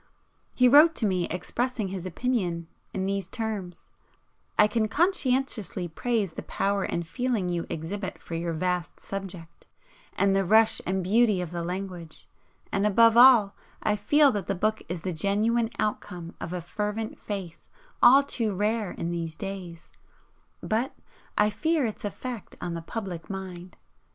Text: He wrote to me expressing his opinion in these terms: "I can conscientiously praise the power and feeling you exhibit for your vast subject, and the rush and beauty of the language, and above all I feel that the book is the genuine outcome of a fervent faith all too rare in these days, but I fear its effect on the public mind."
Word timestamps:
He 0.55 0.67
wrote 0.67 0.95
to 0.95 1.05
me 1.05 1.25
expressing 1.27 1.89
his 1.89 2.07
opinion 2.07 2.65
in 2.91 3.05
these 3.05 3.29
terms: 3.29 3.89
"I 4.57 4.65
can 4.65 4.87
conscientiously 4.87 5.87
praise 5.89 6.33
the 6.33 6.41
power 6.41 6.83
and 6.83 7.05
feeling 7.05 7.49
you 7.49 7.67
exhibit 7.69 8.19
for 8.19 8.33
your 8.33 8.53
vast 8.53 8.99
subject, 8.99 9.67
and 10.17 10.35
the 10.35 10.43
rush 10.43 10.81
and 10.87 11.03
beauty 11.03 11.39
of 11.39 11.51
the 11.51 11.63
language, 11.63 12.27
and 12.71 12.87
above 12.87 13.15
all 13.15 13.53
I 13.83 13.95
feel 13.95 14.31
that 14.31 14.47
the 14.47 14.55
book 14.55 14.81
is 14.89 15.03
the 15.03 15.13
genuine 15.13 15.69
outcome 15.77 16.33
of 16.41 16.51
a 16.51 16.61
fervent 16.61 17.19
faith 17.19 17.59
all 18.01 18.23
too 18.23 18.55
rare 18.55 18.89
in 18.89 19.11
these 19.11 19.35
days, 19.35 19.91
but 20.63 20.95
I 21.37 21.51
fear 21.51 21.85
its 21.85 22.03
effect 22.03 22.55
on 22.59 22.73
the 22.73 22.81
public 22.81 23.29
mind." 23.29 23.77